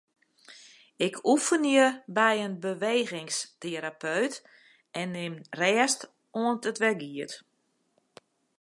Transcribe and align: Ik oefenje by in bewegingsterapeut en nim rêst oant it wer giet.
Ik 1.07 1.13
oefenje 1.31 1.87
by 2.17 2.31
in 2.45 2.53
bewegingsterapeut 2.65 4.35
en 4.99 5.09
nim 5.15 5.35
rêst 5.59 6.01
oant 6.43 6.67
it 6.69 6.79
wer 6.83 6.95
giet. 7.01 7.33